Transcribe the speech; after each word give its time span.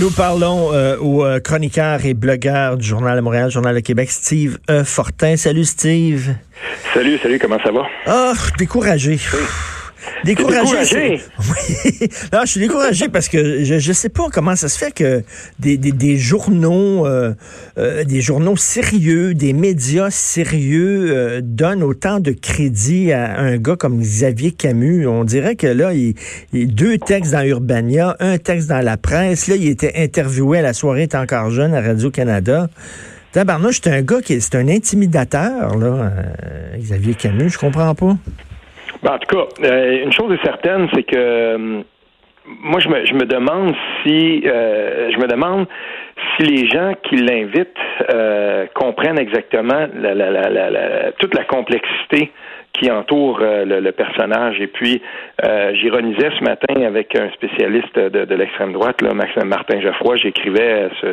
Nous 0.00 0.10
parlons 0.10 0.72
euh, 0.72 0.96
au 0.96 1.26
euh, 1.26 1.40
chroniqueur 1.40 2.06
et 2.06 2.14
blogueur 2.14 2.78
du 2.78 2.88
Journal 2.88 3.16
de 3.16 3.20
Montréal, 3.20 3.50
Journal 3.50 3.74
de 3.74 3.80
Québec, 3.80 4.10
Steve 4.10 4.56
e. 4.70 4.82
Fortin. 4.82 5.36
Salut 5.36 5.66
Steve. 5.66 6.36
Salut, 6.94 7.18
salut, 7.18 7.38
comment 7.38 7.58
ça 7.62 7.70
va? 7.70 7.82
Ah, 8.06 8.32
découragé. 8.56 9.18
Découragé. 10.24 11.20
Oui. 11.38 12.08
Non, 12.32 12.40
je 12.44 12.50
suis 12.50 12.60
découragé 12.60 13.08
parce 13.08 13.28
que 13.28 13.64
je 13.64 13.74
ne 13.74 13.94
sais 13.94 14.08
pas 14.08 14.24
comment 14.30 14.56
ça 14.56 14.68
se 14.68 14.78
fait 14.78 14.92
que 14.92 15.22
des, 15.58 15.76
des, 15.78 15.92
des 15.92 16.16
journaux, 16.16 17.06
euh, 17.06 17.32
euh, 17.78 18.04
des 18.04 18.20
journaux 18.20 18.56
sérieux, 18.56 19.34
des 19.34 19.52
médias 19.52 20.10
sérieux 20.10 21.08
euh, 21.10 21.40
donnent 21.42 21.82
autant 21.82 22.20
de 22.20 22.32
crédit 22.32 23.12
à 23.12 23.38
un 23.38 23.56
gars 23.56 23.76
comme 23.76 24.00
Xavier 24.00 24.52
Camus. 24.52 25.06
On 25.06 25.24
dirait 25.24 25.56
que 25.56 25.66
là, 25.66 25.92
il, 25.94 26.14
il 26.52 26.74
deux 26.74 26.98
textes 26.98 27.32
dans 27.32 27.44
Urbania, 27.44 28.16
un 28.20 28.38
texte 28.38 28.68
dans 28.68 28.84
la 28.84 28.96
presse. 28.96 29.48
Là, 29.48 29.56
il 29.56 29.68
était 29.68 29.94
interviewé 29.96 30.58
à 30.58 30.62
la 30.62 30.72
soirée 30.72 31.02
est 31.02 31.14
encore 31.14 31.50
jeune 31.50 31.74
à 31.74 31.80
Radio-Canada. 31.80 32.68
Tabarnouche, 33.32 33.80
c'est 33.82 33.90
un 33.90 34.02
gars 34.02 34.20
qui 34.20 34.40
c'est 34.40 34.56
un 34.56 34.68
intimidateur, 34.68 35.78
là, 35.78 36.12
Xavier 36.78 37.14
Camus. 37.14 37.50
Je 37.50 37.58
comprends 37.58 37.94
pas. 37.94 38.16
Ben, 39.02 39.12
en 39.14 39.18
tout 39.18 39.36
cas, 39.36 39.46
euh, 39.64 40.04
une 40.04 40.12
chose 40.12 40.32
est 40.32 40.44
certaine, 40.44 40.88
c'est 40.92 41.04
que 41.04 41.16
euh, 41.16 41.82
moi, 42.46 42.80
je 42.80 42.88
me, 42.88 43.06
je 43.06 43.14
me 43.14 43.24
demande 43.24 43.74
si 44.02 44.42
euh, 44.44 45.10
je 45.10 45.18
me 45.18 45.26
demande 45.26 45.66
si 46.36 46.44
les 46.44 46.68
gens 46.68 46.92
qui 47.04 47.16
l'invitent 47.16 47.68
comprennent 48.74 49.18
exactement 49.18 49.86
la, 49.94 50.14
la, 50.14 50.30
la, 50.30 51.12
toute 51.12 51.34
la 51.34 51.44
complexité 51.44 52.30
qui 52.72 52.90
entoure 52.90 53.40
euh, 53.42 53.64
le, 53.64 53.92
personnage. 53.92 54.60
Et 54.60 54.66
puis, 54.66 55.02
euh, 55.44 55.74
j'ironisais 55.74 56.30
ce 56.38 56.44
matin 56.44 56.82
avec 56.86 57.16
un 57.18 57.30
spécialiste 57.30 57.98
de, 57.98 58.24
de 58.24 58.34
l'extrême 58.34 58.72
droite, 58.72 59.02
là, 59.02 59.12
Maxime 59.12 59.48
Martin 59.48 59.80
Geoffroy. 59.80 60.16
J'écrivais 60.16 60.88
euh, 61.02 61.12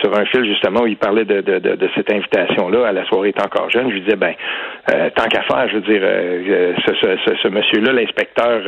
sur 0.00 0.18
un 0.18 0.24
fil 0.26 0.44
justement 0.44 0.80
où 0.80 0.86
il 0.86 0.96
parlait 0.96 1.24
de, 1.24 1.40
de, 1.40 1.58
de, 1.58 1.88
cette 1.94 2.10
invitation-là 2.10 2.88
à 2.88 2.92
la 2.92 3.04
soirée 3.06 3.28
est 3.28 3.44
encore 3.44 3.70
jeune. 3.70 3.88
Je 3.90 3.94
lui 3.94 4.00
disais, 4.00 4.16
ben, 4.16 4.34
tant 5.14 5.26
qu'à 5.26 5.42
faire, 5.42 5.68
je 5.68 5.74
veux 5.74 5.80
dire, 5.82 6.02
ce, 6.86 6.94
ce, 6.94 7.36
ce, 7.42 7.48
monsieur-là, 7.48 7.92
l'inspecteur 7.92 8.62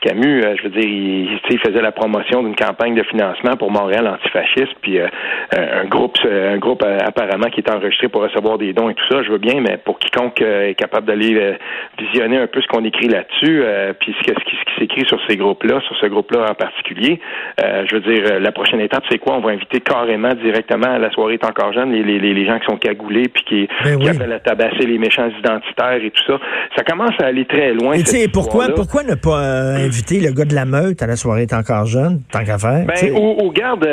Camus, 0.00 0.42
je 0.58 0.62
veux 0.62 0.70
dire, 0.70 0.88
il, 0.88 1.40
il 1.50 1.58
faisait 1.58 1.82
la 1.82 1.92
promotion 1.92 2.42
d'une 2.42 2.54
campagne 2.54 2.94
de 2.94 3.02
financement 3.04 3.56
pour 3.56 3.70
Montréal 3.70 4.06
antifasciste, 4.06 4.74
puis 4.80 4.98
un 5.00 5.84
groupe, 5.86 6.16
un 6.24 6.58
groupe 6.58 6.82
apparemment 6.82 7.48
qui 7.50 7.60
est 7.60 7.70
enregistré 7.70 8.08
pour 8.08 8.22
recevoir 8.22 8.58
des 8.58 8.72
dons 8.72 8.88
et 8.88 8.94
tout 8.94 9.04
ça. 9.10 9.22
Je 9.22 9.30
veux 9.30 9.38
bien, 9.38 9.60
mais 9.60 9.78
pour 9.78 9.98
quiconque 9.98 10.40
est 10.40 10.74
capable 10.74 11.06
d'aller 11.06 11.56
visionner 11.98 12.38
un 12.38 12.46
peu 12.46 12.60
ce 12.60 12.66
qu'on 12.68 12.84
écrit 12.84 13.08
là-dessus, 13.08 13.62
euh, 13.62 13.92
puis 13.98 14.14
ce, 14.20 14.32
ce 14.32 14.44
qui, 14.44 14.56
s'écrit 14.78 15.04
sur 15.06 15.18
ces 15.28 15.36
groupes-là, 15.36 15.80
sur 15.86 15.96
ce 15.96 16.06
groupe-là 16.06 16.50
en 16.50 16.54
particulier. 16.54 17.20
Euh, 17.62 17.84
je 17.88 17.96
veux 17.96 18.00
dire, 18.00 18.24
euh, 18.30 18.40
la 18.40 18.52
prochaine 18.52 18.80
étape, 18.80 19.04
c'est 19.10 19.18
quoi? 19.18 19.36
On 19.36 19.40
va 19.40 19.50
inviter 19.50 19.80
carrément 19.80 20.34
directement 20.34 20.92
à 20.92 20.98
la 20.98 21.10
soirée 21.10 21.34
est 21.34 21.44
encore 21.44 21.72
jeune 21.72 21.92
les, 21.92 22.02
les, 22.02 22.18
les 22.34 22.46
gens 22.46 22.58
qui 22.58 22.66
sont 22.66 22.76
cagoulés 22.76 23.28
puis 23.28 23.44
qui, 23.44 23.68
ben 23.84 23.98
qui 23.98 24.08
appellent 24.08 24.32
à 24.32 24.40
tabasser 24.40 24.86
les 24.86 24.98
méchants 24.98 25.28
identitaires 25.28 26.02
et 26.02 26.10
tout 26.10 26.24
ça. 26.26 26.38
Ça 26.76 26.84
commence 26.84 27.14
à 27.20 27.26
aller 27.26 27.44
très 27.44 27.74
loin. 27.74 27.96
tu 27.98 28.06
sais, 28.06 28.28
pourquoi, 28.28 28.68
pourquoi 28.74 29.02
ne 29.02 29.14
pas 29.14 29.38
inviter 29.76 30.20
le 30.20 30.32
gars 30.32 30.44
de 30.44 30.54
la 30.54 30.64
meute 30.64 31.02
à 31.02 31.06
la 31.06 31.16
soirée 31.16 31.42
est 31.42 31.54
encore 31.54 31.86
jeune, 31.86 32.20
tant 32.30 32.44
qu'à 32.44 32.58
faire? 32.58 32.86
Ben, 32.86 33.14
au, 33.14 33.50
garde, 33.50 33.86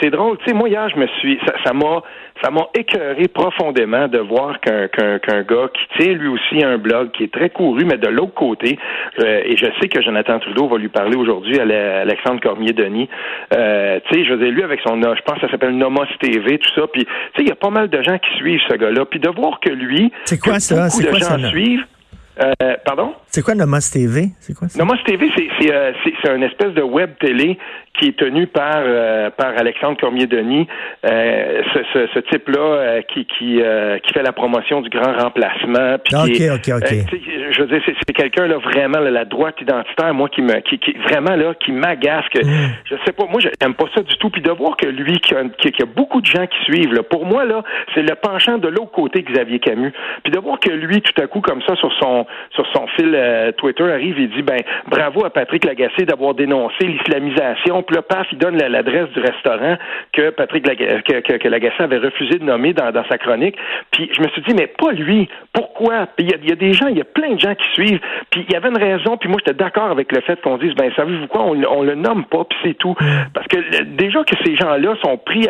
c'est 0.00 0.10
drôle. 0.10 0.38
Tu 0.38 0.46
sais, 0.46 0.54
moi, 0.54 0.68
hier, 0.68 0.88
je 0.88 0.98
me 0.98 1.06
suis, 1.18 1.38
ça 1.64 1.72
m'a, 1.72 1.84
ça 1.84 2.02
m'a 2.50 2.66
écœuré 2.74 3.28
profondément 3.28 4.08
de 4.08 4.18
voir 4.18 4.60
qu'un 4.60 5.42
gars 5.42 5.68
qui 5.72 5.98
tient 5.98 6.12
lui 6.12 6.28
aussi 6.28 6.64
un 6.64 6.78
blog 6.78 7.10
qui 7.12 7.24
est 7.24 7.32
très 7.32 7.50
couru, 7.50 7.84
mais 7.84 7.96
de 7.96 8.08
l'autre 8.08 8.34
côté, 8.34 8.78
euh, 9.20 9.42
et 9.44 9.56
je 9.56 9.66
sais 9.80 9.88
que 9.88 10.02
Jonathan 10.02 10.38
Trudeau 10.38 10.68
va 10.68 10.78
lui 10.78 10.88
parler 10.88 11.16
aujourd'hui 11.16 11.58
à 11.58 12.00
Alexandre 12.00 12.40
Cormier-Denis, 12.40 13.08
euh, 13.54 14.00
tu 14.08 14.14
sais, 14.14 14.24
je 14.24 14.32
veux 14.32 14.44
dire, 14.44 14.52
lui 14.52 14.62
avec 14.62 14.80
son, 14.86 15.00
je 15.00 15.22
pense 15.22 15.36
que 15.36 15.46
ça 15.46 15.50
s'appelle 15.50 15.76
Nomos 15.76 16.04
TV, 16.20 16.58
tout 16.58 16.70
ça, 16.74 16.86
puis 16.92 17.04
tu 17.04 17.10
sais, 17.36 17.42
il 17.42 17.48
y 17.48 17.52
a 17.52 17.56
pas 17.56 17.70
mal 17.70 17.88
de 17.88 18.02
gens 18.02 18.18
qui 18.18 18.36
suivent 18.38 18.60
ce 18.68 18.74
gars-là, 18.74 19.04
puis 19.04 19.20
de 19.20 19.28
voir 19.28 19.60
que 19.60 19.70
lui, 19.70 20.12
c'est 20.24 20.38
quoi 20.38 20.60
ça, 20.60 20.88
c'est 20.90 21.08
quoi 21.08 21.18
gens 21.18 21.38
suivent, 21.48 21.84
euh, 22.40 22.74
pardon? 22.84 23.14
C'est 23.28 23.42
quoi 23.42 23.54
Nomos 23.54 23.90
TV? 23.92 24.30
C'est 24.40 24.54
quoi 24.54 24.68
ça? 24.68 24.78
Nomos 24.78 24.96
TV, 25.06 25.30
c'est 25.36 25.72
euh, 25.72 26.36
une 26.36 26.42
espèce 26.42 26.74
de 26.74 26.82
web 26.82 27.10
télé 27.20 27.58
qui 27.98 28.08
est 28.08 28.16
tenu 28.16 28.46
par 28.46 28.78
euh, 28.78 29.30
par 29.30 29.56
Alexandre 29.56 29.96
Cormier-Denis, 29.98 30.66
euh, 31.04 31.62
ce, 31.72 31.78
ce, 31.92 32.06
ce 32.14 32.18
type-là 32.30 32.60
euh, 32.60 33.02
qui 33.02 33.24
qui 33.26 33.60
qui 34.02 34.12
fait 34.12 34.22
la 34.22 34.32
promotion 34.32 34.80
du 34.80 34.90
grand 34.90 35.16
remplacement. 35.16 35.96
Puis 36.04 36.14
ok, 36.14 36.58
ok, 36.58 36.82
ok. 36.82 37.18
je 37.50 37.60
veux 37.60 37.66
dire, 37.68 37.82
c'est 37.86 38.12
quelqu'un 38.12 38.46
là 38.46 38.58
vraiment 38.58 38.98
la 38.98 39.24
droite 39.24 39.60
identitaire, 39.60 40.12
moi 40.12 40.28
qui 40.28 40.42
me 40.42 40.54
qui, 40.60 40.78
qui 40.78 40.92
vraiment 41.08 41.36
là 41.36 41.54
qui 41.54 41.72
m'agace. 41.72 42.24
Que 42.32 42.44
mm. 42.44 42.74
je 42.90 42.96
sais 43.06 43.12
pas, 43.12 43.26
moi 43.30 43.40
j'aime 43.40 43.74
pas 43.74 43.86
ça 43.94 44.02
du 44.02 44.16
tout. 44.16 44.30
Puis 44.30 44.42
de 44.42 44.50
voir 44.50 44.76
que 44.76 44.86
lui, 44.86 45.20
qui 45.20 45.34
a, 45.34 45.44
qui, 45.58 45.82
a 45.82 45.86
beaucoup 45.86 46.20
de 46.20 46.26
gens 46.26 46.46
qui 46.46 46.64
suivent, 46.64 46.94
là, 46.94 47.02
pour 47.02 47.24
moi 47.24 47.44
là, 47.44 47.62
c'est 47.94 48.02
le 48.02 48.14
penchant 48.16 48.58
de 48.58 48.68
l'autre 48.68 48.90
côté 48.90 49.22
Xavier 49.22 49.60
Camus. 49.60 49.92
Puis 50.24 50.32
de 50.32 50.38
voir 50.40 50.58
que 50.58 50.70
lui, 50.70 51.00
tout 51.00 51.22
à 51.22 51.28
coup 51.28 51.40
comme 51.40 51.62
ça 51.62 51.76
sur 51.76 51.92
son 52.00 52.26
sur 52.50 52.66
son 52.74 52.88
fil 52.96 53.16
Twitter 53.58 53.84
arrive 53.84 54.18
et 54.18 54.26
dit 54.26 54.42
ben 54.42 54.60
bravo 54.88 55.24
à 55.24 55.30
Patrick 55.30 55.64
Lagacé 55.64 56.04
d'avoir 56.04 56.34
dénoncé 56.34 56.86
l'islamisation 56.86 57.83
puis 57.86 57.96
le 57.96 58.02
PAF, 58.02 58.26
il 58.32 58.38
donne 58.38 58.56
l'adresse 58.56 59.08
du 59.10 59.20
restaurant 59.20 59.76
que 60.12 60.30
Patrick 60.30 60.64
que, 60.64 61.36
que, 61.38 61.48
Lagacé 61.48 61.82
avait 61.82 61.98
refusé 61.98 62.38
de 62.38 62.44
nommer 62.44 62.72
dans, 62.72 62.90
dans, 62.90 63.04
sa 63.08 63.18
chronique. 63.18 63.56
Puis 63.90 64.10
je 64.12 64.20
me 64.20 64.28
suis 64.28 64.42
dit, 64.42 64.54
mais 64.54 64.66
pas 64.66 64.92
lui. 64.92 65.28
Pourquoi? 65.52 66.06
Puis 66.16 66.26
il 66.26 66.48
y, 66.48 66.52
a 66.52 66.56
des 66.56 66.72
gens, 66.72 66.88
il 66.88 66.98
y 66.98 67.00
a 67.00 67.04
plein 67.04 67.34
de 67.34 67.40
gens 67.40 67.54
qui 67.54 67.68
suivent. 67.72 68.00
Puis 68.30 68.44
il 68.48 68.52
y 68.52 68.56
avait 68.56 68.68
une 68.68 68.78
raison. 68.78 69.16
Puis 69.16 69.28
moi, 69.28 69.38
j'étais 69.44 69.56
d'accord 69.56 69.90
avec 69.90 70.12
le 70.12 70.20
fait 70.22 70.40
qu'on 70.40 70.58
dise, 70.58 70.74
ben 70.74 70.90
savez-vous 70.96 71.26
quoi, 71.28 71.42
on, 71.42 71.62
on 71.64 71.82
le 71.82 71.94
nomme 71.94 72.24
pas, 72.24 72.44
puis 72.44 72.58
c'est 72.64 72.74
tout. 72.74 72.94
Parce 73.32 73.46
que 73.48 73.82
déjà 73.82 74.24
que 74.24 74.34
ces 74.44 74.56
gens-là 74.56 74.94
sont 75.02 75.16
pris 75.18 75.46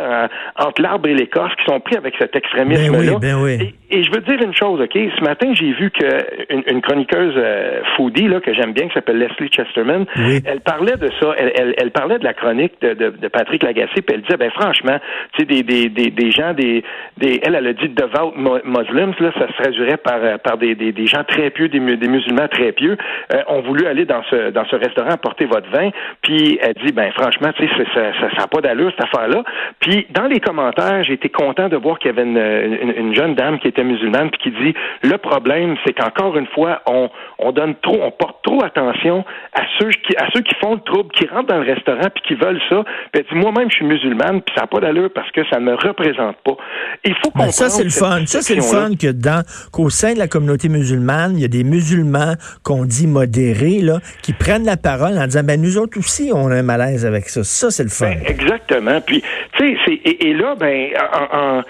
entre 0.57 0.83
l'arbre 0.83 1.09
et 1.09 1.15
l'écorce, 1.15 1.55
qui 1.57 1.65
sont 1.65 1.81
pris 1.81 1.97
avec 1.97 2.15
cet 2.19 2.35
extrémisme-là. 2.37 3.19
Ben 3.19 3.35
oui, 3.37 3.59
ben 3.59 3.61
oui. 3.61 3.75
et, 3.84 3.84
je 4.03 4.11
veux 4.11 4.21
dire 4.21 4.41
une 4.43 4.55
chose, 4.55 4.81
OK? 4.81 4.93
Ce 4.95 5.25
matin, 5.25 5.53
j'ai 5.55 5.73
vu 5.73 5.91
qu'une 5.91 6.63
une 6.67 6.81
chroniqueuse 6.83 7.35
euh, 7.37 7.83
foodie, 7.97 8.29
là, 8.29 8.41
que 8.41 8.53
j'aime 8.55 8.73
bien, 8.73 8.89
qui 8.89 8.95
s'appelle 8.95 9.19
Leslie 9.19 9.49
Chesterman, 9.49 10.07
elle 10.45 10.61
parlait 10.61 10.97
de 10.97 11.11
ça. 11.21 11.35
Elle, 11.37 11.53
elle, 11.55 11.75
elle 11.79 11.91
parlait 11.91 12.19
de 12.19 12.25
la 12.25 12.35
chronique 12.35 12.75
de, 12.81 12.95
de, 12.95 13.11
de 13.11 13.29
Patrick 13.29 13.63
Lagacé, 13.63 14.03
puis 14.03 14.15
elle 14.15 14.23
disait, 14.23 14.37
ben 14.37 14.51
franchement, 14.51 14.99
tu 15.33 15.41
sais, 15.41 15.45
des, 15.47 15.63
des, 15.63 15.89
des, 15.89 16.11
des, 16.11 16.31
gens, 16.31 16.53
des, 16.55 16.85
des, 17.19 17.41
elle, 17.45 17.55
elle 17.55 17.67
a 17.67 17.73
dit 17.73 17.89
devout 17.89 18.35
muslims, 18.65 19.15
là, 19.21 19.33
ça 19.39 19.49
se 19.49 19.63
traduirait 19.63 19.97
par, 19.99 20.19
euh, 20.23 20.39
par 20.39 20.59
des, 20.59 20.75
des, 20.75 20.93
des 20.93 21.07
gens 21.07 21.25
très 21.25 21.51
pieux, 21.51 21.69
des, 21.69 21.79
des 21.79 22.09
musulmans 22.09 22.49
très 22.49 22.73
pieux, 22.73 22.97
euh, 23.33 23.43
ont 23.49 23.61
voulu 23.61 23.87
aller 23.87 24.05
dans 24.05 24.23
ce, 24.31 24.51
dans 24.51 24.65
ce 24.67 24.77
restaurant 24.77 25.17
porter 25.17 25.47
votre 25.47 25.71
vin, 25.71 25.91
puis 26.23 26.59
elle 26.61 26.75
dit, 26.85 26.93
ben 26.93 27.11
franchement, 27.13 27.51
tu 27.57 27.67
sais, 27.67 27.85
ça 27.95 28.01
n'a 28.01 28.31
ça, 28.39 28.47
pas 28.47 28.61
d'allure, 28.61 28.91
cette 28.91 29.07
affaire-là. 29.07 29.43
Puis 29.81 30.07
dans 30.11 30.27
les 30.27 30.41
commentaires, 30.41 31.03
j'ai 31.03 31.15
été 31.15 31.29
content 31.29 31.69
de 31.69 31.77
voir 31.77 31.99
qu'il 31.99 32.11
y 32.11 32.15
avait 32.15 32.23
une, 32.23 32.39
une, 32.39 33.07
une, 33.07 33.15
jeune 33.15 33.35
dame 33.35 33.59
qui 33.59 33.69
était 33.69 33.84
musulmane, 33.85 34.31
puis 34.31 34.51
qui 34.51 34.65
dit, 34.65 34.75
le 35.03 35.19
problème, 35.19 35.77
c'est 35.85 35.93
qu'encore 35.93 36.37
une 36.37 36.47
fois, 36.49 36.83
on, 36.87 37.11
on 37.39 37.53
donne 37.53 37.75
trop, 37.83 37.99
on 38.03 38.11
porte 38.11 38.43
trop 38.43 38.63
attention 38.65 39.25
à 39.53 39.63
ceux 39.79 39.91
qui, 39.91 40.17
à 40.17 40.29
ceux 40.33 40.41
qui 40.41 40.55
font 40.61 40.75
le 40.75 40.81
trouble, 40.81 41.11
qui 41.13 41.27
rentrent 41.27 41.49
dans 41.49 41.61
le 41.61 41.73
restaurant, 41.73 42.09
puis 42.15 42.23
qui 42.27 42.35
veulent 42.35 42.61
ça. 42.69 42.85
Puis 43.13 43.23
elle 43.23 43.25
dit, 43.33 43.35
moi-même, 43.35 43.71
je 43.71 43.77
suis 43.77 43.85
musulmane, 43.85 44.43
puis 44.43 44.55
ça 44.55 44.63
n'a 44.63 44.67
pas 44.67 44.81
d'allure 44.81 45.11
parce 45.15 45.31
que 45.33 45.41
ça 45.51 45.61
ne 45.61 45.67
me 45.67 45.75
représente 45.75 46.37
pas. 46.45 46.57
Il 47.05 47.15
faut 47.17 47.31
comprendre. 47.31 47.53
ça, 47.53 47.69
c'est 47.69 47.85
le 47.85 47.91
fun. 47.91 48.27
Ça, 48.27 48.41
c'est 48.41 48.55
le 48.55 48.63
fun 48.63 48.91
que 49.01 49.13
dans, 49.13 49.45
qu'au 49.73 49.91
sein 49.91 50.15
de 50.15 50.19
la 50.19 50.29
communauté 50.29 50.69
musulmane, 50.69 51.33
il 51.37 51.41
y 51.41 51.45
a 51.45 51.49
des 51.49 51.65
musulmans 51.65 52.35
qu'on 52.63 52.85
dit 52.85 53.07
modérés, 53.07 53.81
là, 53.81 53.99
qui 54.23 54.33
prennent 54.33 54.65
la 54.65 54.77
parole 54.77 55.19
en 55.19 55.25
disant, 55.27 55.43
ben, 55.45 55.61
nous 55.61 55.79
autres 55.79 55.99
aussi, 55.99 56.31
on 56.35 56.51
a 56.51 56.57
un 56.57 56.63
malaise 56.63 57.05
avec 57.05 57.29
ça. 57.29 57.45
Ça, 57.45 57.71
c'est 57.71 57.85
le 57.85 57.89
fun. 57.91 58.07
Ben, 58.07 58.23
exactement. 58.27 59.01
Puis, 59.01 59.23
tu 59.57 59.79
sais, 59.85 59.93
et, 59.93 60.29
et, 60.29 60.35
là, 60.35 60.55
ben, 60.55 60.91
en 61.13 61.35
en 61.35 61.63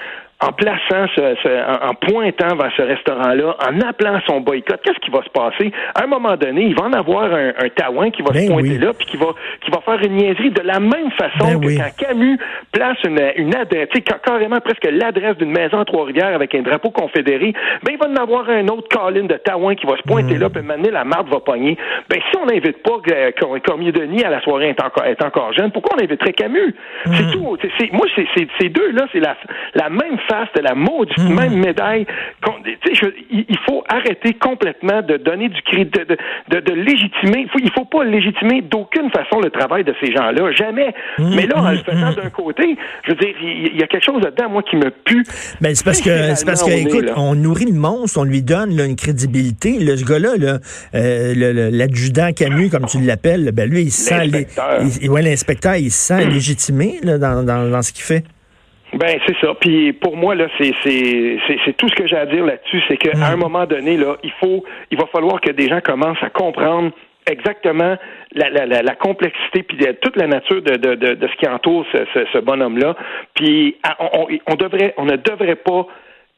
plaçant, 0.52 1.06
ce, 1.14 1.86
en, 1.88 1.94
pointant 1.94 2.56
vers 2.56 2.72
ce 2.76 2.82
restaurant-là, 2.82 3.56
en 3.68 3.80
appelant 3.80 4.20
son 4.26 4.40
boycott, 4.40 4.80
qu'est-ce 4.82 4.98
qui 5.00 5.10
va 5.10 5.22
se 5.22 5.30
passer? 5.30 5.72
À 5.94 6.04
un 6.04 6.06
moment 6.06 6.36
donné, 6.36 6.62
il 6.62 6.74
va 6.74 6.86
en 6.86 6.92
avoir 6.92 7.24
un, 7.32 7.48
un 7.58 7.68
taouin 7.74 8.10
qui 8.10 8.22
va 8.22 8.28
se 8.28 8.46
ben 8.46 8.52
pointer 8.52 8.78
là, 8.78 8.92
puis 8.96 9.06
qui 9.06 9.16
va, 9.16 9.26
qui 9.62 9.70
va 9.70 9.80
faire 9.80 10.00
une 10.04 10.16
niaiserie 10.16 10.50
de 10.50 10.62
la 10.62 10.80
même 10.80 11.10
façon 11.12 11.58
ben 11.58 11.60
que 11.60 11.76
quand 11.76 12.06
Camus 12.06 12.38
place 12.72 12.98
une, 13.04 13.20
une 13.36 13.54
adresse, 13.54 13.88
carrément 14.24 14.60
presque 14.60 14.88
l'adresse 14.90 15.36
d'une 15.36 15.50
maison 15.50 15.80
à 15.80 15.84
Trois-Rivières 15.84 16.34
avec 16.34 16.54
un 16.54 16.62
drapeau 16.62 16.90
confédéré, 16.90 17.52
ben 17.82 17.92
il 17.92 17.98
va 17.98 18.08
en 18.08 18.16
avoir 18.16 18.48
un 18.48 18.66
autre 18.68 18.88
colline 18.88 19.26
de 19.26 19.36
taouin 19.36 19.74
qui 19.74 19.86
va 19.86 19.96
se 19.96 20.02
pointer 20.02 20.34
mm. 20.34 20.40
là, 20.40 20.50
puis 20.50 20.62
maintenant 20.62 20.90
la 20.92 21.04
marde 21.04 21.28
va 21.28 21.40
pogner. 21.40 21.76
Ben 22.08 22.20
si 22.30 22.38
on 22.38 22.46
n'invite 22.46 22.82
pas 22.82 22.98
euh, 23.10 23.30
Cormier 23.64 23.92
Denis 23.92 24.24
à 24.24 24.30
la 24.30 24.40
soirée 24.42 24.70
est 24.70 24.82
encore, 24.82 25.04
est 25.04 25.22
encore 25.22 25.52
jeune, 25.52 25.70
pourquoi 25.70 25.96
on 25.98 26.02
inviterait 26.02 26.32
Camus? 26.32 26.74
C'est 27.04 27.24
mm. 27.24 27.32
tout. 27.32 27.56
Moi, 27.92 28.06
c'est, 28.14 28.48
ces 28.60 28.68
deux-là, 28.68 29.06
c'est 29.12 29.20
la, 29.20 29.36
la 29.74 29.90
même 29.90 30.18
face 30.34 30.48
de 30.56 30.60
la 30.60 30.74
maudite 30.74 31.18
mm. 31.18 31.34
même 31.34 31.58
médaille. 31.58 32.06
Je, 32.92 33.06
il 33.30 33.58
faut 33.66 33.82
arrêter 33.88 34.34
complètement 34.34 35.02
de 35.02 35.16
donner 35.16 35.48
du 35.48 35.60
cri, 35.62 35.84
de, 35.84 36.04
de, 36.50 36.60
de, 36.60 36.72
légitimer. 36.72 37.46
Il 37.46 37.48
faut, 37.50 37.58
il 37.62 37.70
faut 37.72 37.84
pas 37.84 38.04
légitimer 38.04 38.62
d'aucune 38.62 39.10
façon 39.10 39.40
le 39.40 39.50
travail 39.50 39.84
de 39.84 39.94
ces 40.00 40.12
gens-là. 40.12 40.52
Jamais. 40.52 40.94
Mais 41.18 41.46
là, 41.46 41.62
en 41.62 41.70
le 41.70 41.78
faisant 41.78 42.12
d'un 42.12 42.30
côté, 42.30 42.76
je 43.04 43.10
veux 43.10 43.16
dire, 43.16 43.34
il 43.40 43.76
y 43.76 43.82
a 43.82 43.86
quelque 43.86 44.04
chose 44.04 44.22
là-dedans, 44.22 44.50
moi, 44.50 44.62
qui 44.62 44.76
me 44.76 44.90
pue. 44.90 45.24
Ben, 45.60 45.74
c'est 45.74 45.84
parce 45.84 46.00
que, 46.00 46.34
c'est 46.34 46.46
parce 46.46 46.62
que, 46.62 46.70
écoute, 46.70 47.10
on 47.16 47.34
nourrit 47.34 47.66
le 47.66 47.78
monstre, 47.78 48.20
on 48.20 48.24
lui 48.24 48.42
donne 48.42 48.76
là, 48.76 48.84
une 48.84 48.96
crédibilité. 48.96 49.78
Le, 49.78 49.96
ce 49.96 50.04
gars-là, 50.04 50.36
là, 50.38 50.58
euh, 50.94 51.70
l'adjudant 51.70 52.32
Camus, 52.32 52.70
comme 52.70 52.86
tu 52.86 53.00
l'appelles, 53.00 53.52
ben 53.52 53.68
lui, 53.68 53.82
il 53.82 53.90
sent, 53.90 54.30
il, 55.00 55.10
ouais, 55.10 55.22
l'inspecteur, 55.22 55.76
il 55.76 55.90
se 55.90 56.06
sent 56.08 56.26
légitimé 56.30 56.98
là, 57.02 57.18
dans, 57.18 57.42
dans, 57.42 57.70
dans 57.70 57.82
ce 57.82 57.92
qu'il 57.92 58.04
fait. 58.04 58.24
Ben 58.98 59.18
c'est 59.26 59.36
ça. 59.40 59.54
Puis 59.60 59.92
pour 59.92 60.16
moi 60.16 60.34
là, 60.34 60.46
c'est 60.58 60.72
c'est 60.82 61.38
c'est 61.64 61.76
tout 61.76 61.88
ce 61.88 61.94
que 61.94 62.06
j'ai 62.06 62.16
à 62.16 62.26
dire 62.26 62.44
là-dessus, 62.44 62.82
c'est 62.88 62.96
qu'à 62.96 63.12
un 63.16 63.36
mm. 63.36 63.40
moment 63.40 63.66
donné 63.66 63.96
là, 63.96 64.16
il 64.22 64.32
faut 64.40 64.64
il 64.90 64.98
va 64.98 65.06
falloir 65.06 65.40
que 65.40 65.50
des 65.50 65.68
gens 65.68 65.80
commencent 65.80 66.22
à 66.22 66.30
comprendre 66.30 66.92
exactement 67.26 67.96
la, 68.32 68.50
la, 68.50 68.82
la, 68.82 68.94
complexité 68.94 69.62
puis 69.62 69.78
toute 70.02 70.16
la 70.16 70.26
nature 70.26 70.60
de, 70.60 70.76
de, 70.76 70.94
de, 70.94 71.14
de 71.14 71.28
ce 71.28 71.36
qui 71.36 71.48
entoure 71.48 71.86
ce, 71.92 71.98
ce, 72.12 72.26
ce 72.32 72.38
bonhomme-là. 72.38 72.96
Puis 73.34 73.76
on, 73.98 74.26
on, 74.46 74.54
devrait, 74.56 74.94
on 74.98 75.06
ne 75.06 75.16
devrait 75.16 75.56
pas 75.56 75.86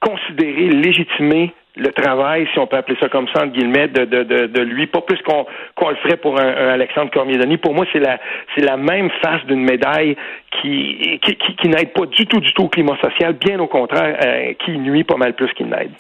considérer, 0.01 0.69
légitimer 0.69 1.53
le 1.77 1.93
travail, 1.93 2.49
si 2.53 2.59
on 2.59 2.67
peut 2.67 2.77
appeler 2.77 2.97
ça 3.01 3.09
comme 3.09 3.27
ça, 3.35 3.45
entre 3.45 3.53
guillemets, 3.53 3.89
de, 3.89 4.05
de, 4.05 4.23
de, 4.23 4.47
de 4.47 4.61
lui, 4.63 4.87
pas 4.87 5.03
plus 5.03 5.21
qu'on 5.23 5.47
qu'on 5.75 5.91
le 5.91 5.97
ferait 5.97 6.17
pour 6.17 6.41
un, 6.41 6.47
un 6.47 6.69
Alexandre 6.69 7.11
Cormier-Denis. 7.11 7.59
Pour 7.59 7.75
moi, 7.75 7.85
c'est 7.93 7.99
la 7.99 8.19
c'est 8.55 8.63
la 8.63 8.77
même 8.77 9.11
face 9.23 9.45
d'une 9.47 9.63
médaille 9.63 10.17
qui 10.63 11.21
qui, 11.23 11.37
qui, 11.37 11.69
n'aide 11.69 11.93
pas 11.93 12.07
du 12.07 12.27
tout 12.27 12.41
du 12.41 12.53
tout 12.55 12.63
au 12.63 12.69
climat 12.69 12.97
social, 13.03 13.35
bien 13.35 13.59
au 13.61 13.67
contraire, 13.67 14.17
euh, 14.25 14.53
qui 14.65 14.79
nuit 14.79 15.05
pas 15.05 15.17
mal 15.17 15.35
plus 15.35 15.53
qu'il 15.53 15.67
n'aide. 15.67 15.91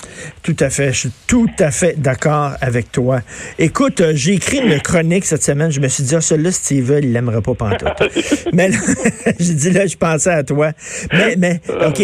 Tout 0.43 0.57
à 0.61 0.71
fait, 0.71 0.93
je 0.93 0.99
suis 1.01 1.13
tout 1.29 1.51
à 1.59 1.71
fait 1.71 2.01
d'accord 2.01 2.53
avec 2.61 2.91
toi. 2.91 3.19
Écoute, 3.59 4.01
euh, 4.01 4.13
j'ai 4.15 4.35
écrit 4.35 4.59
une 4.59 4.81
chronique 4.81 5.25
cette 5.25 5.43
semaine, 5.43 5.71
je 5.71 5.81
me 5.81 5.89
suis 5.89 6.05
dit, 6.05 6.15
ah, 6.15 6.21
celui-là, 6.21 6.53
Steve, 6.53 7.01
il 7.03 7.13
l'aimerait 7.13 7.43
pas 7.43 7.55
pantoute. 7.55 8.49
mais 8.55 8.71
j'ai 9.39 9.55
dit, 9.55 9.71
là, 9.73 9.87
je 9.87 9.97
pensais 9.97 10.31
à 10.31 10.43
toi. 10.43 10.71
Mais, 11.13 11.37
mais 11.37 11.61
OK, 11.87 12.01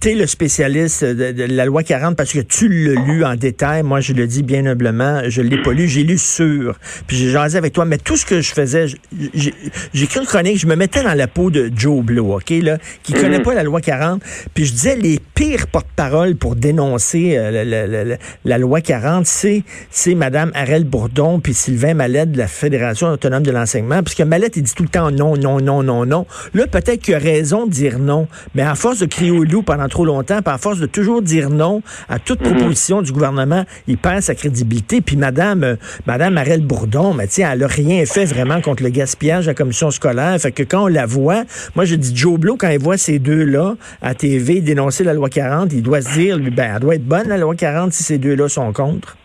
tu 0.00 0.08
es 0.08 0.14
le 0.14 0.26
spécialiste 0.26 1.04
de, 1.04 1.32
de 1.32 1.44
la 1.52 1.64
loi 1.64 1.82
40 1.82 2.16
parce 2.16 2.32
que 2.32 2.40
tu 2.40 2.68
le 2.68 2.91
lu 2.94 3.24
en 3.24 3.36
détail. 3.36 3.82
Moi, 3.82 4.00
je 4.00 4.12
le 4.12 4.26
dis 4.26 4.42
bien 4.42 4.66
humblement, 4.66 5.22
je 5.28 5.42
l'ai 5.42 5.60
pas 5.60 5.72
lu. 5.72 5.88
J'ai 5.88 6.04
lu 6.04 6.18
sur. 6.18 6.78
Puis 7.06 7.16
j'ai 7.16 7.30
jasé 7.30 7.58
avec 7.58 7.72
toi. 7.72 7.84
Mais 7.84 7.98
tout 7.98 8.16
ce 8.16 8.26
que 8.26 8.40
je 8.40 8.52
faisais, 8.52 8.86
j'ai 9.32 9.54
écrit 9.94 10.20
une 10.20 10.26
chronique, 10.26 10.58
je 10.58 10.66
me 10.66 10.76
mettais 10.76 11.02
dans 11.02 11.14
la 11.14 11.26
peau 11.26 11.50
de 11.50 11.70
Joe 11.74 12.04
Blow, 12.04 12.36
OK, 12.36 12.50
là, 12.62 12.78
qui 13.02 13.12
connaît 13.12 13.38
mhm. 13.38 13.44
pas 13.44 13.54
la 13.54 13.62
loi 13.62 13.80
40. 13.80 14.22
Puis 14.54 14.66
je 14.66 14.72
disais 14.72 14.96
les 14.96 15.18
pires 15.34 15.66
porte-parole 15.66 16.36
pour 16.36 16.56
dénoncer 16.56 17.34
euh, 17.36 18.16
la, 18.44 18.58
loi 18.58 18.80
40, 18.80 19.26
c'est 19.26 19.64
c'est 19.90 20.14
Mme 20.14 20.52
Arel 20.54 20.84
Bourdon 20.84 21.40
puis 21.40 21.54
Sylvain 21.54 21.94
Mallette 21.94 22.32
de 22.32 22.38
la 22.38 22.46
Fédération 22.46 23.08
autonome 23.08 23.42
de 23.42 23.50
l'enseignement. 23.50 24.02
Puisque 24.02 24.20
Mallette, 24.20 24.56
il 24.56 24.62
dit 24.62 24.74
tout 24.74 24.82
le 24.82 24.88
temps 24.88 25.10
non, 25.10 25.36
non, 25.36 25.60
non, 25.60 25.82
non, 25.82 26.06
non. 26.06 26.26
Là, 26.54 26.66
peut-être 26.66 27.00
qu'il 27.00 27.14
a 27.14 27.18
raison 27.18 27.66
de 27.66 27.70
dire 27.70 27.98
non. 27.98 28.28
Mais 28.54 28.62
à 28.62 28.74
force 28.74 28.98
de 28.98 29.06
crier 29.06 29.30
au 29.30 29.44
loup 29.44 29.62
pendant 29.62 29.88
trop 29.88 30.04
longtemps, 30.04 30.42
puis 30.42 30.54
à 30.54 30.58
force 30.58 30.78
de 30.78 30.86
toujours 30.86 31.22
dire 31.22 31.50
non 31.50 31.82
à 32.08 32.18
toute 32.18 32.40
mhm. 32.40 32.52
Du 33.02 33.12
gouvernement, 33.12 33.64
il 33.86 33.98
perd 33.98 34.20
sa 34.20 34.34
crédibilité. 34.34 35.00
Puis 35.00 35.16
Madame, 35.16 35.62
euh, 35.62 35.76
Madame 36.06 36.36
Arelle 36.36 36.62
Bourdon, 36.62 37.14
mais 37.14 37.26
elle 37.38 37.62
a 37.62 37.66
rien 37.66 38.04
fait 38.04 38.24
vraiment 38.24 38.60
contre 38.60 38.82
le 38.82 38.90
gaspillage 38.90 39.44
de 39.44 39.50
la 39.50 39.54
commission 39.54 39.90
scolaire. 39.90 40.36
Fait 40.40 40.52
que 40.52 40.62
quand 40.62 40.84
on 40.84 40.88
la 40.88 41.06
voit, 41.06 41.44
moi 41.76 41.84
je 41.84 41.94
dis 41.94 42.14
Joe 42.14 42.38
Blow, 42.38 42.56
quand 42.58 42.70
il 42.70 42.78
voit 42.78 42.96
ces 42.96 43.18
deux-là 43.18 43.74
à 44.00 44.14
TV 44.14 44.60
dénoncer 44.60 45.04
la 45.04 45.14
loi 45.14 45.28
40, 45.28 45.72
il 45.72 45.82
doit 45.82 46.00
se 46.00 46.12
dire, 46.14 46.38
ben, 46.38 46.72
elle 46.74 46.80
doit 46.80 46.94
être 46.96 47.04
bonne 47.04 47.28
la 47.28 47.36
loi 47.36 47.54
40 47.54 47.92
si 47.92 48.02
ces 48.02 48.18
deux-là 48.18 48.48
sont 48.48 48.72
contre. 48.72 49.16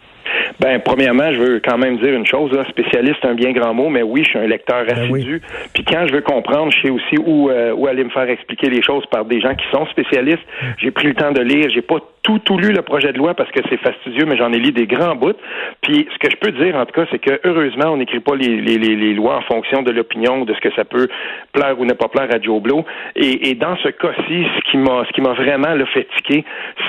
Ben, 0.60 0.80
premièrement, 0.84 1.32
je 1.32 1.38
veux 1.38 1.62
quand 1.64 1.78
même 1.78 1.98
dire 1.98 2.14
une 2.14 2.26
chose. 2.26 2.52
Là, 2.52 2.66
spécialiste, 2.70 3.24
un 3.24 3.36
bien 3.36 3.52
grand 3.52 3.74
mot, 3.74 3.90
mais 3.90 4.02
oui, 4.02 4.24
je 4.24 4.30
suis 4.30 4.40
un 4.40 4.48
lecteur 4.48 4.86
ben 4.86 4.98
assidu. 4.98 5.42
Puis 5.74 5.84
quand 5.84 6.08
je 6.08 6.14
veux 6.14 6.22
comprendre, 6.22 6.72
je 6.72 6.82
sais 6.82 6.90
aussi 6.90 7.18
où, 7.20 7.50
euh, 7.50 7.74
où 7.74 7.88
aller 7.88 8.04
me 8.04 8.10
faire 8.10 8.28
expliquer 8.30 8.70
les 8.70 8.82
choses 8.82 9.06
par 9.12 9.26
des 9.26 9.40
gens 9.40 9.54
qui 9.54 9.66
sont 9.72 9.86
spécialistes. 9.88 10.46
J'ai 10.80 10.92
pris 10.92 11.08
le 11.08 11.14
temps 11.14 11.32
de 11.32 11.42
lire. 11.42 11.70
J'ai 11.74 11.84
pas 11.84 12.00
tout, 12.28 12.40
tout 12.40 12.58
lu 12.58 12.74
le 12.74 12.82
projet 12.82 13.14
de 13.14 13.18
loi 13.18 13.34
parce 13.36 13.50
que 13.52 13.62
c'est 13.70 13.78
fastidieux, 13.78 14.26
mais 14.26 14.36
j'en 14.36 14.52
ai 14.52 14.60
lu 14.60 14.74
des 14.74 14.86
grands 14.86 15.16
bouts. 15.16 15.40
Puis 15.82 16.06
ce 16.12 16.18
que 16.20 16.30
je 16.30 16.36
peux 16.36 16.52
dire, 16.52 16.76
en 16.76 16.86
tout 16.86 16.92
cas, 16.92 17.08
c'est 17.10 17.20
que 17.20 17.40
heureusement, 17.46 17.94
on 17.94 17.98
n'écrit 17.98 18.20
pas 18.20 18.36
les, 18.36 18.60
les, 18.60 18.78
les, 18.78 19.14
lois 19.14 19.38
en 19.38 19.42
fonction 19.44 19.82
de 19.82 19.92
l'opinion, 19.92 20.44
de 20.44 20.54
ce 20.54 20.60
que 20.60 20.74
ça 20.76 20.84
peut 20.84 21.08
plaire 21.54 21.80
ou 21.80 21.86
ne 21.86 21.94
pas 21.94 22.10
plaire 22.10 22.28
à 22.30 22.42
Joe 22.42 22.62
Blow. 22.62 22.84
Et, 23.16 23.50
et 23.50 23.56
dans 23.56 23.78
ce 23.78 23.88
cas-ci, 23.88 24.46
ce 24.58 24.72
qui 24.72 24.78
m'a 24.78 25.06
ce 25.06 25.14
qui 25.14 25.22
m'a 25.22 25.34
vraiment 25.34 25.74
le 25.74 25.86
fait 25.86 26.06
tiquer, 26.18 26.44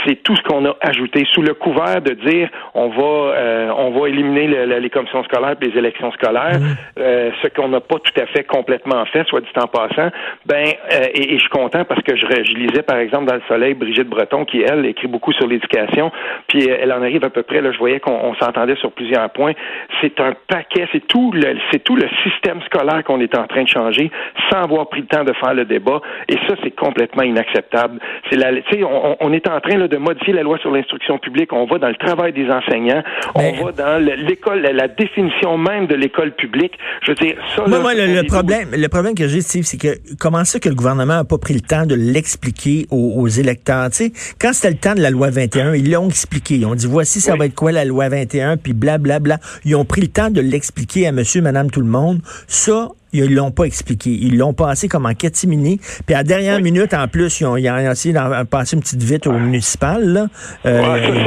c'est 0.04 0.16
tout 0.24 0.34
ce 0.34 0.42
qu'on 0.42 0.64
a 0.66 0.76
ajouté 0.80 1.24
sous 1.32 1.42
le 1.42 1.54
couvert 1.54 2.02
de 2.02 2.14
dire 2.14 2.48
on 2.74 2.88
va 2.88 3.36
euh, 3.36 3.70
on 3.76 3.90
va 3.90 4.08
éliminer 4.08 4.48
les 4.66 4.90
commissions 4.90 5.22
scolaires 5.22 5.54
et 5.62 5.66
les 5.66 5.78
élections 5.78 6.10
scolaires, 6.12 6.58
mmh. 6.58 6.98
euh, 6.98 7.30
ce 7.42 7.48
qu'on 7.48 7.68
n'a 7.68 7.80
pas 7.80 8.00
tout 8.00 8.20
à 8.20 8.26
fait 8.26 8.42
complètement 8.42 9.04
fait, 9.06 9.24
soit 9.28 9.40
dit 9.40 9.46
en 9.54 9.68
passant. 9.68 10.10
Ben 10.46 10.66
euh, 10.92 11.06
et, 11.14 11.34
et, 11.34 11.36
je 11.36 11.42
suis 11.42 11.50
content 11.50 11.84
parce 11.84 12.02
que 12.02 12.16
je, 12.16 12.26
je 12.26 12.54
lisais 12.56 12.82
par 12.82 12.96
exemple 12.96 13.26
dans 13.26 13.36
le 13.36 13.42
Soleil 13.46 13.74
Brigitte 13.74 14.08
Breton 14.08 14.44
qui 14.44 14.62
elle 14.62 14.84
écrit 14.84 15.06
beaucoup 15.06 15.27
sur 15.32 15.46
l'éducation, 15.46 16.10
puis 16.46 16.68
elle 16.68 16.92
en 16.92 17.02
arrive 17.02 17.24
à 17.24 17.30
peu 17.30 17.42
près, 17.42 17.60
là, 17.60 17.72
je 17.72 17.78
voyais 17.78 18.00
qu'on 18.00 18.34
s'entendait 18.36 18.76
sur 18.76 18.92
plusieurs 18.92 19.30
points. 19.30 19.52
C'est 20.00 20.18
un 20.20 20.34
paquet, 20.48 20.86
c'est 20.92 21.06
tout 21.06 21.32
le, 21.32 21.56
c'est 21.70 21.82
tout 21.82 21.96
le 21.96 22.08
système 22.24 22.60
scolaire 22.62 23.02
qu'on 23.04 23.20
est 23.20 23.36
en 23.36 23.46
train 23.46 23.62
de 23.62 23.68
changer 23.68 24.10
sans 24.50 24.62
avoir 24.62 24.88
pris 24.88 25.00
le 25.00 25.06
temps 25.06 25.24
de 25.24 25.32
faire 25.34 25.54
le 25.54 25.64
débat. 25.64 26.00
Et 26.28 26.36
ça, 26.46 26.54
c'est 26.62 26.74
complètement 26.74 27.22
inacceptable. 27.22 27.98
C'est 28.30 28.36
la, 28.36 28.50
on, 28.84 29.16
on 29.20 29.32
est 29.32 29.48
en 29.48 29.60
train 29.60 29.76
là, 29.76 29.88
de 29.88 29.96
modifier 29.96 30.32
la 30.32 30.42
loi 30.42 30.58
sur 30.58 30.70
l'instruction 30.70 31.18
publique. 31.18 31.52
On 31.52 31.66
va 31.66 31.78
dans 31.78 31.88
le 31.88 31.96
travail 31.96 32.32
des 32.32 32.48
enseignants. 32.50 33.02
On 33.34 33.64
va 33.64 33.72
dans 33.72 34.02
l'école, 34.02 34.60
la, 34.60 34.88
définition 34.88 35.58
même 35.58 35.86
de 35.86 35.94
l'école 35.94 36.32
publique. 36.32 36.78
Je 37.02 37.12
veux 37.12 37.14
dire, 37.16 37.36
ça. 37.54 37.64
moi, 37.66 37.94
le, 37.94 38.26
problème, 38.26 38.68
le 38.72 38.88
problème 38.88 39.14
que 39.14 39.26
j'ai, 39.26 39.40
Steve, 39.40 39.64
c'est 39.64 39.78
que 39.78 39.98
comment 40.18 40.44
ça 40.44 40.58
que 40.58 40.68
le 40.68 40.74
gouvernement 40.74 41.16
n'a 41.16 41.24
pas 41.24 41.38
pris 41.38 41.54
le 41.54 41.60
temps 41.60 41.86
de 41.86 41.94
l'expliquer 41.94 42.86
aux, 42.90 43.14
aux 43.16 43.28
électeurs? 43.28 43.90
Tu 43.90 43.96
sais, 43.96 44.12
quand 44.40 44.52
c'était 44.52 44.70
le 44.74 44.78
temps 44.78 44.94
de 44.94 45.00
la 45.00 45.10
loi 45.10 45.17
loi 45.18 45.30
21. 45.30 45.74
Ils 45.74 45.90
l'ont 45.90 46.08
expliqué. 46.08 46.56
Ils 46.56 46.66
ont 46.66 46.74
dit, 46.74 46.86
voici, 46.86 47.20
ça 47.20 47.36
va 47.36 47.46
être 47.46 47.54
quoi 47.54 47.72
la 47.72 47.84
loi 47.84 48.08
21, 48.08 48.56
puis 48.56 48.72
blablabla. 48.72 49.18
Bla, 49.18 49.36
bla. 49.36 49.48
Ils 49.64 49.74
ont 49.76 49.84
pris 49.84 50.00
le 50.00 50.08
temps 50.08 50.30
de 50.30 50.40
l'expliquer 50.40 51.06
à 51.06 51.12
monsieur, 51.12 51.42
madame, 51.42 51.70
tout 51.70 51.80
le 51.80 51.86
monde. 51.86 52.20
Ça, 52.46 52.90
ils 53.12 53.34
l'ont 53.34 53.50
pas 53.50 53.64
expliqué. 53.64 54.10
Ils 54.10 54.36
l'ont 54.36 54.52
passé 54.52 54.88
comme 54.88 55.06
en 55.06 55.14
catimini. 55.14 55.80
Puis 56.06 56.14
à 56.14 56.18
la 56.18 56.24
dernière 56.24 56.60
minute, 56.60 56.94
en 56.94 57.08
plus, 57.08 57.40
ils 57.40 57.46
ont, 57.46 57.56
ils 57.56 57.68
ont 57.68 57.90
essayé 57.90 58.14
d'en 58.14 58.44
passer 58.44 58.76
une 58.76 58.82
petite 58.82 59.02
vite 59.02 59.26
au 59.26 59.32
municipal. 59.32 60.04
Là. 60.04 60.26
Euh, 60.66 61.24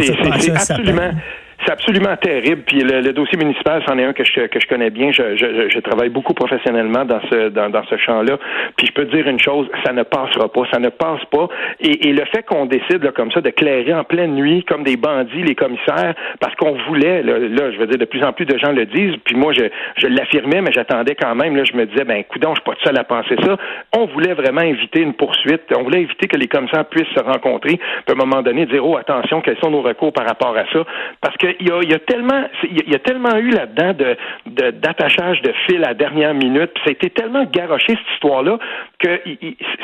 absolument... 0.54 1.12
C'est 1.66 1.72
absolument 1.72 2.16
terrible. 2.18 2.64
Puis 2.64 2.82
le, 2.82 3.14
dossier 3.14 3.38
municipal, 3.38 3.84
c'en 3.88 3.98
est 3.98 4.04
un 4.04 4.14
que 4.14 4.24
je, 4.24 4.48
que 4.48 4.60
je 4.60 4.68
connais 4.68 4.90
bien. 4.90 5.12
Je, 5.12 5.36
je, 5.36 5.70
je 5.70 5.80
travaille 5.80 6.10
beaucoup 6.10 6.34
professionnellement 6.34 7.06
dans 7.06 7.22
ce 7.30 7.50
dans, 7.50 7.70
dans 7.70 7.84
ce 7.86 7.98
champ-là. 7.98 8.38
Puis 8.78 8.88
je 8.88 8.94
peux 8.94 9.06
te 9.06 9.16
dire 9.16 9.28
une 9.28 9.40
chose, 9.40 9.68
ça 9.86 9.94
ne 9.94 10.04
passera 10.04 10.52
pas. 10.52 10.62
Ça 10.72 10.80
ne 10.80 10.90
passe 10.90 11.24
pas. 11.26 11.48
Et, 11.80 12.12
le 12.12 12.26
fait 12.26 12.44
qu'on 12.44 12.66
décide 12.66 13.04
là, 13.04 13.12
comme 13.12 13.32
ça 13.32 13.42
de 13.42 13.50
clairer 13.50 13.94
en 13.94 14.04
pleine 14.04 14.36
nuit 14.36 14.64
comme 14.64 14.84
des 14.84 14.98
bandits 14.98 15.44
les 15.44 15.56
commissaires, 15.56 16.14
parce 16.40 16.56
qu'on 16.56 16.76
voulait, 16.88 17.24
là, 17.24 17.72
je 17.72 17.78
veux 17.78 17.88
dire, 17.88 17.98
de 17.98 18.06
plus 18.06 18.24
en 18.24 18.34
plus 18.34 18.46
de 18.46 18.58
gens 18.58 18.72
le 18.72 18.86
disent. 18.86 19.16
Puis 19.24 19.36
moi, 19.36 19.54
je, 19.54 19.64
je 19.98 20.08
l'affirmais, 20.08 20.62
mais 20.62 20.72
j'attendais 20.72 21.16
quand 21.16 21.36
même. 21.36 21.56
Là, 21.56 21.64
je 21.64 21.74
me 21.74 21.86
disais, 21.86 22.04
ben, 22.04 22.24
coudon, 22.24 22.50
je 22.50 22.62
suis 22.62 22.64
pas 22.64 22.74
tout 22.74 22.84
seul 22.84 22.98
à 22.98 23.04
penser 23.04 23.36
ça. 23.44 23.58
On 23.96 24.06
voulait 24.08 24.34
vraiment 24.34 24.62
éviter 24.62 25.02
une 25.02 25.14
poursuite. 25.14 25.64
On 25.76 25.84
voulait 25.84 26.02
éviter 26.02 26.28
que 26.28 26.38
les 26.38 26.48
commissaires 26.48 26.86
puissent 26.86 27.14
se 27.16 27.24
rencontrer. 27.24 27.78
Puis 27.78 28.06
à 28.10 28.12
un 28.14 28.16
moment 28.16 28.42
donné, 28.42 28.66
dire, 28.66 28.86
oh, 28.86 28.98
attention, 28.98 29.42
quels 29.42 29.58
sont 29.60 29.70
nos 29.70 29.82
recours 29.82 30.12
par 30.12 30.26
rapport 30.26 30.56
à 30.58 30.66
ça? 30.72 30.84
Parce 31.22 31.38
que 31.38 31.51
y 31.60 31.72
a, 31.72 31.82
y 31.82 32.00
tellement, 32.02 32.44
il 32.64 32.90
y 32.90 32.96
a 32.96 33.00
tellement 33.00 33.36
eu 33.38 33.50
là-dedans 33.50 33.94
de, 33.94 34.72
d'attachage 34.72 35.42
de, 35.42 35.52
fil 35.68 35.84
à 35.86 35.94
dernière 35.94 36.34
minute, 36.34 36.72
puis 36.74 36.84
ça 36.84 36.90
a 36.90 36.92
été 36.92 37.10
tellement 37.10 37.46
garoché 37.46 37.88
cette 37.88 38.14
histoire-là 38.16 38.58
que 39.00 39.20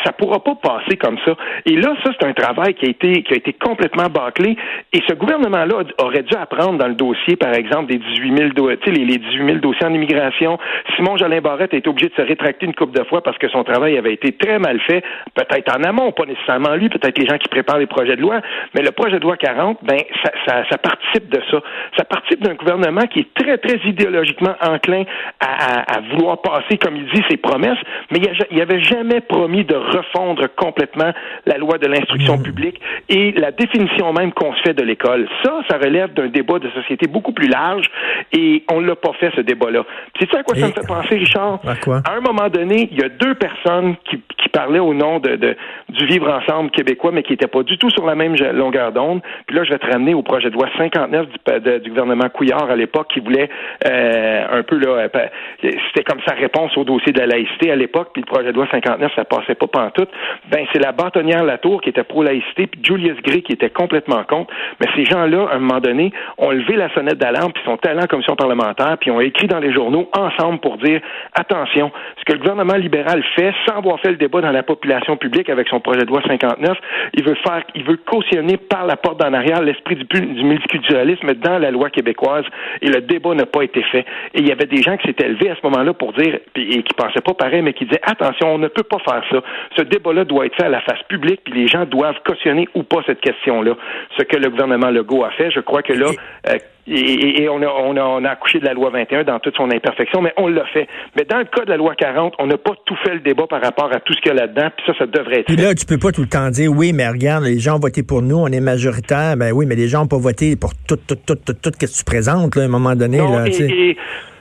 ça 0.03 0.12
pourra 0.13 0.43
pas 0.43 0.55
passer 0.55 0.97
comme 0.97 1.17
ça. 1.25 1.36
Et 1.65 1.75
là, 1.75 1.95
ça 2.03 2.12
c'est 2.19 2.27
un 2.27 2.33
travail 2.33 2.74
qui 2.74 2.86
a 2.86 2.89
été 2.89 3.24
qui 3.24 3.33
a 3.33 3.38
été 3.38 3.53
complètement 3.53 4.09
bâclé. 4.09 4.55
Et 4.93 5.01
ce 5.07 5.13
gouvernement-là 5.13 5.83
aurait 6.00 6.24
dû 6.24 6.36
apprendre 6.36 6.77
dans 6.77 6.88
le 6.88 6.95
dossier, 6.95 7.36
par 7.36 7.53
exemple, 7.53 7.88
des 7.88 7.97
18 7.97 8.38
000, 8.38 8.67
les, 8.88 9.05
les 9.05 9.17
18 9.17 9.45
000 9.45 9.57
dossiers 9.59 9.86
en 9.86 9.93
immigration. 9.93 10.57
Simon 10.95 11.17
Jolin 11.17 11.41
Barrette 11.41 11.74
a 11.74 11.77
été 11.77 11.89
obligé 11.89 12.09
de 12.09 12.15
se 12.15 12.21
rétracter 12.21 12.65
une 12.65 12.75
couple 12.75 12.97
de 12.97 13.03
fois 13.05 13.21
parce 13.21 13.38
que 13.38 13.50
son 13.50 13.63
travail 13.63 13.97
avait 13.97 14.13
été 14.13 14.31
très 14.33 14.59
mal 14.59 14.79
fait, 14.81 15.03
peut-être 15.36 15.77
en 15.77 15.83
amont, 15.83 16.12
pas 16.12 16.25
nécessairement 16.25 16.75
lui, 16.75 16.89
peut-être 16.89 17.17
les 17.17 17.27
gens 17.27 17.38
qui 17.38 17.50
préparent 17.50 17.79
les 17.79 17.88
projets 17.88 18.15
de 18.15 18.21
loi, 18.21 18.41
mais 18.75 18.81
le 18.81 18.91
projet 18.91 19.19
de 19.19 19.24
loi 19.24 19.38
40, 19.38 19.79
ben 19.83 20.00
ça 20.45 20.77
participe 20.77 21.29
de 21.29 21.41
ça. 21.51 21.57
Ça 21.98 22.04
participe 22.06 22.44
d'un 22.44 22.56
gouvernement 22.56 23.02
qui 23.08 23.20
est 23.20 23.34
très, 23.34 23.58
très 23.58 23.78
idéologiquement 23.88 24.56
enclin 24.62 25.04
à, 25.40 25.98
à, 25.98 26.02
vouloir 26.12 26.42
passer, 26.42 26.78
comme 26.78 26.96
il 26.96 27.06
dit, 27.10 27.24
ses 27.30 27.38
promesses, 27.38 27.80
mais 28.12 28.20
il 28.52 28.62
avait 28.62 28.82
jamais 28.82 29.22
promis 29.22 29.64
de 29.66 29.76
refondre 29.76 30.48
complètement 30.56 31.12
la 31.46 31.58
loi 31.58 31.78
de 31.78 31.88
l'instruction 31.88 32.38
mmh. 32.38 32.44
publique 32.44 32.82
et 33.10 33.32
la 33.34 33.52
définition 33.52 34.14
même 34.14 34.32
qu'on 34.34 34.54
se 34.54 34.62
fait 34.62 34.74
de 34.74 34.84
l'école. 34.84 35.28
Ça, 35.44 35.62
ça 35.70 35.78
relève 35.78 36.14
d'un 36.14 36.28
débat 36.28 36.60
de 36.60 36.70
société 36.72 37.08
beaucoup 37.08 37.32
plus 37.32 37.48
large 37.48 37.88
et 38.34 38.64
on 38.72 38.80
l'a 38.80 38.96
pas 38.96 39.14
fait, 39.20 39.32
ce 39.36 39.42
débat-là. 39.42 39.84
C'est 40.20 40.30
ça 40.32 40.40
à 40.40 40.44
quoi 40.44 40.56
ça 40.56 40.68
me 40.68 40.74
fait 40.74 40.88
penser, 40.88 41.16
Richard? 41.16 41.60
À, 41.68 41.76
quoi? 41.76 42.02
à 42.06 42.14
un 42.14 42.22
moment 42.22 42.50
donné, 42.50 42.90
il 42.92 43.00
y 43.00 43.04
a 43.04 43.10
deux 43.10 43.36
personnes 43.36 43.96
qui, 44.10 44.22
qui 44.38 44.50
parlaient 44.50 44.80
au 44.80 44.94
nom 44.94 45.20
de, 45.20 45.36
de, 45.36 45.56
du 45.90 46.06
vivre 46.06 46.32
ensemble 46.32 46.72
québécois, 46.72 47.12
mais 47.14 47.24
qui 47.24 47.34
n'étaient 47.34 47.48
pas 47.48 47.64
du 47.64 47.78
tout 47.78 47.90
sur 47.90 48.06
la 48.06 48.16
même 48.16 48.36
longueur 48.54 48.92
d'onde. 48.92 49.22
Puis 49.46 49.56
là, 49.56 49.64
je 49.64 49.72
vais 49.72 49.80
te 49.80 49.86
ramener 49.86 50.14
au 50.14 50.22
projet 50.22 50.50
de 50.50 50.56
loi 50.56 50.68
59 50.78 51.28
du, 51.30 51.40
du 51.82 51.89
gouvernement 51.89 52.30
Couillard 52.30 52.70
à 52.70 52.75
l'époque 52.75 53.08
qui 53.13 53.20
voulait 53.20 53.50
euh, 53.88 54.60
un 54.60 54.63
peu 54.63 54.77
là, 54.77 55.08
euh, 55.13 55.27
c'était 55.62 56.04
comme 56.04 56.22
sa 56.25 56.34
réponse 56.34 56.75
au 56.77 56.84
dossier 56.84 57.12
de 57.12 57.20
la 57.20 57.27
laïcité 57.27 57.72
à 57.72 57.75
l'époque, 57.75 58.10
puis 58.13 58.22
le 58.22 58.32
projet 58.32 58.51
de 58.51 58.56
loi 58.56 58.68
59, 58.70 59.12
ça 59.16 59.25
passait 59.25 59.56
pas 59.56 59.68
pantoute. 59.68 60.10
Ben 60.51 60.66
c'est 60.74 60.80
la 60.80 60.92
bâtonnière 60.92 61.44
Latour 61.44 61.82
qui 61.82 61.89
était 61.89 62.04
pro-laïcité, 62.04 62.68
puis 62.68 62.82
Julius 62.84 63.18
Gray 63.24 63.42
qui 63.42 63.54
était 63.54 63.70
complètement 63.70 64.24
contre. 64.24 64.54
Mais 64.80 64.88
ces 64.96 65.06
gens-là, 65.06 65.48
à 65.51 65.56
un 65.56 65.60
moment 65.60 65.80
donné, 65.80 66.12
ont 66.38 66.51
levé 66.51 66.75
la 66.75 66.94
sonnette 66.94 67.18
d'alarme, 67.18 67.51
puis 67.54 67.63
sont 67.66 67.80
allés 67.86 68.01
en 68.01 68.08
commission 68.08 68.36
parlementaire, 68.36 68.98
puis 69.00 69.12
ont 69.12 69.22
écrit 69.22 69.48
dans 69.48 69.60
les 69.60 69.74
journaux 69.74 70.10
ensemble 70.18 70.60
pour 70.60 70.77
dire 70.77 71.01
attention, 71.34 71.92
ce 72.20 72.24
que 72.25 72.34
le 72.34 72.39
gouvernement 72.39 72.75
libéral 72.75 73.24
fait, 73.36 73.54
sans 73.66 73.77
avoir 73.77 74.00
fait 74.00 74.12
le 74.12 74.18
débat 74.18 74.42
dans 74.42 74.51
la 74.51 74.63
population 74.63 75.18
publique 75.18 75.50
avec 75.50 75.68
son 75.68 75.80
projet 75.80 76.01
de 76.01 76.08
loi 76.08 76.22
59, 76.27 76.77
il 77.13 77.24
veut 77.24 77.38
faire, 77.46 77.63
il 77.75 77.84
veut 77.84 77.98
cautionner 77.98 78.58
par 78.58 78.86
la 78.86 78.98
porte 78.98 79.20
d'en 79.20 79.34
arrière 79.34 79.62
l'esprit 79.62 79.96
du 79.96 80.44
multiculturalisme 80.44 81.30
dans 81.38 81.58
la 81.58 81.72
loi 81.72 81.89
québécoise, 81.89 82.46
et 82.82 82.88
le 82.88 83.01
débat 83.01 83.34
n'a 83.34 83.46
pas 83.46 83.63
été 83.63 83.82
fait. 83.84 84.06
Et 84.34 84.39
il 84.39 84.48
y 84.48 84.51
avait 84.51 84.65
des 84.65 84.82
gens 84.82 84.98
qui 84.98 85.08
s'étaient 85.08 85.25
élevés 85.25 85.50
à 85.50 85.56
ce 85.56 85.62
moment-là 85.67 85.94
pour 85.94 86.13
dire, 86.13 86.39
et 86.56 86.84
qui 86.84 86.94
pensaient 86.96 87.22
pas 87.22 87.34
pareil, 87.34 87.62
mais 87.62 87.74
qui 87.74 87.86
disaient 87.86 88.01
attention, 88.03 88.56
on 88.56 88.58
ne 88.58 88.67
peut 88.67 88.84
pas 88.84 89.00
faire 89.00 89.24
ça. 89.32 89.41
Ce 89.77 89.82
débat-là 89.84 90.25
doit 90.25 90.46
être 90.46 90.56
fait 90.56 90.65
à 90.65 90.70
la 90.70 90.82
face 90.82 91.01
publique, 91.08 91.41
puis 91.44 91.53
les 91.53 91.67
gens 91.67 91.86
doivent 91.86 92.20
cautionner 92.25 92.67
ou 92.75 92.84
pas 92.84 93.01
cette 93.06 93.22
question-là. 93.22 93.75
Ce 94.17 94.24
que 94.24 94.38
le 94.38 94.50
gouvernement 94.50 94.89
Legault 94.89 95.24
a 95.24 95.32
fait, 95.32 95.51
je 95.51 95.60
crois 95.60 95.82
que 95.82 95.94
là, 95.94 96.12
euh, 96.50 96.58
et, 96.88 97.50
on, 97.50 97.62
a, 97.62 97.67
on, 97.67 97.98
a, 97.98 98.01
on 98.01 98.24
a 98.24 98.29
accouché 98.29 98.60
de 98.60 98.65
la 98.65 98.74
loi 98.74 98.89
21 98.89 99.24
dans 99.24 99.39
toute 99.39 99.56
son 99.58 99.70
imperfection, 99.72 100.22
mais 100.22 100.34
on 100.38 100.48
l'a 100.48 100.65
fait. 100.67 100.88
Mais 101.15 101.25
dans 101.25 101.39
le 101.39 101.46
cas 101.46 101.65
de 101.65 101.70
la 101.70 101.77
loi 101.77 101.96
40, 101.96 102.36
on 102.39 102.48
n'a 102.48 102.58
pas 102.58 102.74
tout 102.86 102.96
fait 103.03 103.13
le 103.13 103.20
débat 103.20 103.46
par 103.48 103.62
rapport 103.62 103.91
à 103.94 104.00
tout 104.00 104.13
ce 104.13 104.22
qu'il 104.22 104.29
y 104.29 104.32
a 104.32 104.36
là-dedans, 104.36 104.70
puis 104.75 104.86
ça, 104.86 104.94
ça 104.98 105.06
devrait 105.06 105.39
être 105.39 105.48
puis 105.48 105.56
là, 105.56 105.74
tu 105.74 105.86
peux 105.86 105.98
pas 105.98 106.12
tout 106.12 106.22
le 106.22 106.27
temps 106.27 106.50
dire, 106.50 106.72
oui, 106.72 106.94
mais 106.94 107.08
regarde, 107.08 107.44
les 107.44 107.60
gens 107.60 107.77
ont 107.77 107.79
voté 107.79 108.03
pour 108.03 108.22
nous, 108.22 108.38
on 108.38 108.48
est 108.48 108.60
majoritaire, 108.60 109.36
ben 109.38 109.51
oui, 109.51 109.65
mais 109.65 109.75
les 109.75 109.88
gens 109.88 110.01
n'ont 110.01 110.08
pas 110.08 110.17
voté 110.17 110.56
pour 110.56 110.74
tout, 110.88 110.98
tout, 110.98 111.15
tout, 111.15 111.36
tout, 111.36 111.53
tout, 111.53 111.72
ce 111.74 111.86
que 111.86 111.86
tu 111.86 112.03
présentes, 112.03 112.56
là, 112.56 112.63
à 112.63 112.65
un 112.65 112.70
moment 112.70 112.96
donné. 112.96 113.17
là, 113.17 113.46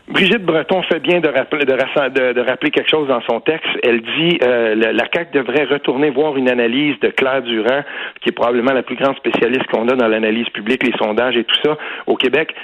Brigitte 0.08 0.44
Breton 0.44 0.82
fait 0.82 1.00
bien 1.00 1.20
de 1.20 1.28
rappeler, 1.28 1.64
de, 1.64 2.40
rappeler 2.40 2.70
quelque 2.70 2.88
chose 2.88 3.08
dans 3.08 3.20
son 3.22 3.40
texte. 3.40 3.68
Elle 3.82 4.02
dit 4.02 4.38
euh, 4.42 4.74
la 4.92 5.06
CAC 5.08 5.32
devrait 5.32 5.64
retourner 5.64 6.10
voir 6.10 6.36
une 6.36 6.48
analyse 6.48 6.98
de 7.00 7.08
Claire 7.08 7.42
Durand, 7.42 7.82
qui 8.20 8.28
est 8.28 8.32
probablement 8.32 8.72
la 8.72 8.84
plus 8.84 8.94
grande 8.94 9.16
spécialiste 9.16 9.66
qu'on 9.66 9.88
a 9.88 9.96
dans 9.96 10.06
l'analyse 10.06 10.48
publique, 10.50 10.84
les 10.84 10.96
sondages 10.96 11.36
et 11.36 11.42
tout 11.42 11.56
ça 11.64 11.76
au 12.06 12.14
Québec. 12.16 12.54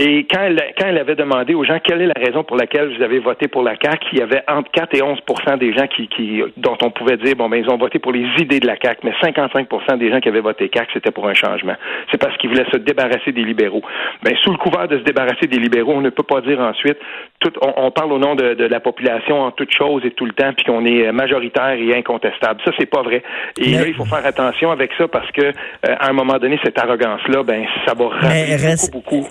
Et 0.00 0.28
quand 0.30 0.42
elle, 0.42 0.62
quand 0.78 0.86
elle 0.86 0.98
avait 0.98 1.16
demandé 1.16 1.54
aux 1.54 1.64
gens 1.64 1.80
quelle 1.82 2.00
est 2.02 2.06
la 2.06 2.24
raison 2.24 2.44
pour 2.44 2.56
laquelle 2.56 2.96
vous 2.96 3.02
avez 3.02 3.18
voté 3.18 3.48
pour 3.48 3.64
la 3.64 3.74
CAQ, 3.82 4.06
il 4.12 4.18
y 4.20 4.22
avait 4.22 4.44
entre 4.46 4.70
4 4.70 4.94
et 4.94 5.02
11 5.02 5.18
des 5.58 5.72
gens 5.72 5.88
qui, 5.88 6.06
qui, 6.06 6.40
dont 6.56 6.76
on 6.82 6.90
pouvait 6.90 7.16
dire, 7.16 7.34
bon, 7.34 7.48
ben, 7.48 7.56
ils 7.56 7.68
ont 7.68 7.76
voté 7.76 7.98
pour 7.98 8.12
les 8.12 8.24
idées 8.38 8.60
de 8.60 8.66
la 8.68 8.76
CAQ, 8.80 9.00
mais 9.02 9.10
55% 9.20 9.98
des 9.98 10.12
gens 10.12 10.20
qui 10.20 10.28
avaient 10.28 10.40
voté 10.40 10.70
CAQ, 10.72 10.88
c'était 10.94 11.10
pour 11.10 11.26
un 11.26 11.34
changement. 11.34 11.74
C'est 12.12 12.18
parce 12.18 12.36
qu'ils 12.36 12.48
voulaient 12.48 12.70
se 12.70 12.76
débarrasser 12.76 13.32
des 13.32 13.42
libéraux. 13.42 13.82
Ben, 14.22 14.36
sous 14.44 14.52
le 14.52 14.56
couvert 14.56 14.86
de 14.86 14.98
se 14.98 15.02
débarrasser 15.02 15.48
des 15.48 15.58
libéraux, 15.58 15.94
on 15.96 16.00
ne 16.00 16.10
peut 16.10 16.22
pas 16.22 16.42
dire 16.42 16.60
ensuite, 16.60 16.98
tout, 17.40 17.52
on, 17.60 17.90
parle 17.90 18.12
au 18.12 18.18
nom 18.18 18.36
de, 18.36 18.54
de, 18.54 18.64
la 18.66 18.78
population 18.78 19.40
en 19.40 19.50
toutes 19.50 19.74
choses 19.74 20.04
et 20.04 20.12
tout 20.12 20.26
le 20.26 20.32
temps, 20.32 20.52
puis 20.52 20.64
qu'on 20.64 20.84
est 20.84 21.10
majoritaire 21.10 21.72
et 21.72 21.96
incontestable. 21.96 22.60
Ça, 22.64 22.70
c'est 22.78 22.86
pas 22.86 23.02
vrai. 23.02 23.24
Et 23.60 23.72
là, 23.72 23.88
il 23.88 23.94
faut 23.94 24.04
faire 24.04 24.24
attention 24.24 24.70
avec 24.70 24.92
ça 24.96 25.08
parce 25.08 25.30
que, 25.32 25.42
euh, 25.42 25.52
à 25.82 26.08
un 26.08 26.12
moment 26.12 26.38
donné, 26.38 26.56
cette 26.62 26.78
arrogance-là, 26.78 27.42
ben, 27.42 27.64
ça 27.84 27.94
va 27.94 28.10
beaucoup, 28.92 29.16
beaucoup 29.16 29.28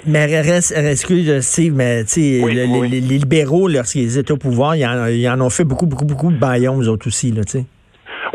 excuse 0.57 1.41
Steve, 1.41 1.73
mais 1.73 2.03
les, 2.15 3.01
libéraux, 3.01 3.67
lorsqu'ils 3.67 4.17
étaient 4.17 4.31
au 4.31 4.37
pouvoir, 4.37 4.75
ils 4.75 5.29
en, 5.29 5.41
ont 5.41 5.49
fait 5.49 5.63
beaucoup, 5.63 5.85
beaucoup, 5.85 6.05
beaucoup 6.05 6.31
de 6.31 6.37
baillons, 6.37 6.81
eux 6.81 6.87
autres 6.87 7.07
aussi, 7.07 7.31
là, 7.31 7.43
tu 7.43 7.59
sais. 7.59 7.65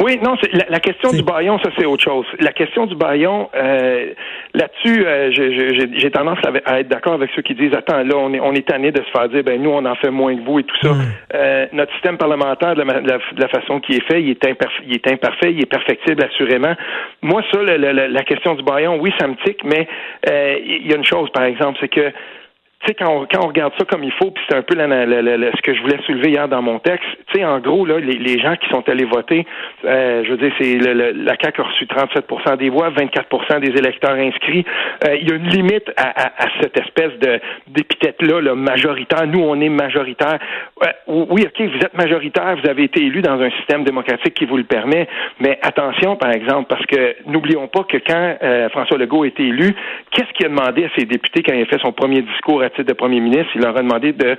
Oui, 0.03 0.19
non, 0.23 0.35
la, 0.53 0.65
la, 0.69 0.81
question 0.81 1.11
du 1.11 1.23
baillon, 1.23 1.59
ça 1.61 1.71
c'est 1.79 1.85
autre 1.85 2.03
chose. 2.03 2.27
La 2.41 2.53
question 2.53 2.87
du 2.87 2.97
baillon, 2.97 3.49
euh, 3.55 4.13
là-dessus, 4.53 5.07
euh, 5.07 5.31
j'ai 5.33 6.11
tendance 6.11 6.39
à, 6.65 6.81
être 6.81 6.89
d'accord 6.89 7.15
avec 7.15 7.31
ceux 7.37 7.43
qui 7.43 7.55
disent 7.55 7.75
attends, 7.75 8.03
là, 8.03 8.17
on 8.17 8.35
est 8.35 8.41
on 8.41 8.53
est 8.53 8.67
tanné 8.67 8.91
de 8.91 9.01
se 9.01 9.11
faire 9.11 9.29
dire 9.29 9.45
ben 9.45 9.63
nous 9.63 9.71
on 9.71 9.85
en 9.85 9.95
fait 9.95 10.11
moins 10.11 10.37
que 10.37 10.43
vous 10.43 10.59
et 10.59 10.65
tout 10.65 10.77
ça. 10.83 10.93
Mm. 10.93 11.03
Euh, 11.35 11.67
notre 11.73 11.93
système 11.93 12.19
parlementaire, 12.19 12.75
de 12.75 12.83
la, 12.83 13.49
façon 13.49 13.81
qui 13.81 13.93
est 13.93 14.07
fait, 14.07 14.23
il 14.23 14.31
est, 14.31 14.45
imparfait, 14.45 14.83
il 14.87 14.95
est 14.95 15.07
imparfait, 15.07 15.53
il 15.53 15.61
est 15.61 15.71
perfectible 15.71 16.25
assurément. 16.25 16.75
Moi, 17.21 17.43
ça, 17.53 17.63
la, 17.63 18.23
question 18.25 18.55
du 18.55 18.63
baillon, 18.65 18.99
oui, 19.01 19.13
ça 19.21 19.29
me 19.29 19.37
tique, 19.45 19.63
mais 19.65 19.87
il 20.27 20.87
y 20.87 20.93
a 20.93 20.97
une 20.97 21.05
chose, 21.05 21.31
par 21.31 21.45
exemple, 21.45 21.79
c'est 21.81 21.89
que 21.89 22.13
tu 22.83 22.89
sais, 22.89 22.95
quand 22.95 23.11
on, 23.11 23.27
quand 23.27 23.45
on 23.45 23.49
regarde 23.49 23.73
ça 23.79 23.85
comme 23.85 24.03
il 24.03 24.13
faut, 24.13 24.31
puis 24.31 24.43
c'est 24.49 24.57
un 24.57 24.63
peu 24.63 24.75
ce 24.75 25.63
que 25.63 25.75
je 25.75 25.81
voulais 25.83 25.99
soulever 26.05 26.31
hier 26.31 26.49
dans 26.49 26.63
mon 26.63 26.79
texte, 26.81 27.07
tu 27.29 27.39
sais, 27.39 27.45
en 27.45 27.61
gros, 27.61 27.87
là, 27.87 28.01
les, 28.01 28.19
les, 28.19 28.41
gens 28.41 28.57
qui 28.57 28.69
sont 28.71 28.89
allés 28.89 29.05
voter, 29.05 29.47
euh, 29.85 30.25
je 30.25 30.31
veux 30.31 30.37
dire, 30.37 30.53
c'est 30.59 30.79
la 30.79 31.37
CAQ 31.41 31.61
a 31.61 31.65
reçu 31.65 31.85
37% 31.85 32.57
des 32.57 32.71
voix, 32.71 32.91
24% 32.91 33.61
des 33.61 33.79
électeurs 33.79 34.15
inscrits. 34.15 34.65
Euh, 35.07 35.17
il 35.17 35.29
y 35.29 35.33
a 35.33 35.37
une 35.37 35.49
limite 35.49 35.93
à, 35.97 36.09
à, 36.09 36.45
à 36.45 36.49
cette 36.61 36.77
espèce 36.79 37.19
de 37.21 37.41
d'épithète-là, 37.69 38.41
là, 38.41 38.55
majoritaire. 38.55 39.27
Nous, 39.27 39.41
on 39.41 39.61
est 39.61 39.69
majoritaire. 39.69 40.39
oui, 41.07 41.47
OK, 41.47 41.61
vous 41.61 41.79
êtes 41.79 41.95
majoritaire, 41.95 42.57
vous 42.63 42.69
avez 42.69 42.85
été 42.85 43.01
élu 43.05 43.23
dans 43.23 43.41
un 43.41 43.51
système 43.51 43.85
démocratique 43.85 44.35
qui 44.35 44.45
vous 44.45 44.57
le 44.57 44.65
permet, 44.65 45.07
mais 45.41 45.59
attention, 45.63 46.17
par 46.17 46.33
exemple, 46.33 46.67
parce 46.69 46.85
que 46.87 47.17
n'oublions 47.27 47.69
pas 47.69 47.85
que 47.85 47.99
quand 47.99 48.37
euh, 48.43 48.69
François 48.71 48.99
Legault 48.99 49.23
a 49.23 49.27
été 49.29 49.43
élu, 49.45 49.75
qu'est-ce 50.11 50.33
qu'il 50.33 50.47
a 50.47 50.49
demandé 50.49 50.85
à 50.85 50.89
ses 50.97 51.05
députés 51.05 51.43
quand 51.43 51.55
il 51.55 51.63
a 51.63 51.67
fait 51.67 51.81
son 51.81 51.93
premier 51.93 52.23
discours 52.23 52.63
à 52.63 52.71
titre 52.73 52.89
de 52.89 52.93
premier 52.93 53.21
ministre, 53.21 53.51
il 53.55 53.63
leur 53.63 53.77
a 53.77 53.83
demandé 53.83 54.13
de, 54.13 54.37